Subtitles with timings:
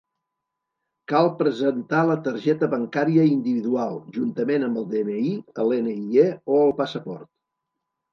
[1.11, 5.35] Cal presentar la targeta bancària individual, juntament amb el DNI,
[5.65, 7.29] el NIE o el passaport.